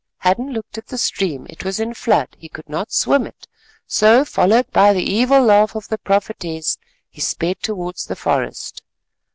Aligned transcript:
Hadden 0.17 0.51
looked 0.51 0.79
at 0.79 0.87
the 0.87 0.97
stream; 0.97 1.45
it 1.47 1.63
was 1.63 1.79
in 1.79 1.93
flood. 1.93 2.29
He 2.39 2.49
could 2.49 2.67
not 2.67 2.91
swim 2.91 3.27
it, 3.27 3.47
so 3.85 4.25
followed 4.25 4.71
by 4.71 4.93
the 4.93 5.03
evil 5.03 5.43
laugh 5.43 5.75
of 5.75 5.89
the 5.89 5.99
prophetess, 5.99 6.79
he 7.07 7.21
sped 7.21 7.61
towards 7.61 8.07
the 8.07 8.15
forest. 8.15 8.81